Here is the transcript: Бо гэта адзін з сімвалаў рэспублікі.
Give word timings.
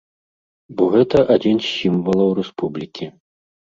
Бо 0.77 0.83
гэта 0.95 1.17
адзін 1.35 1.61
з 1.65 1.71
сімвалаў 1.81 2.29
рэспублікі. 2.41 3.05